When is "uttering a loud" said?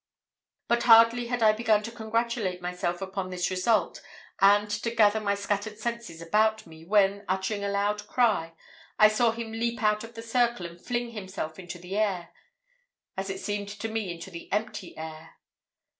7.27-8.07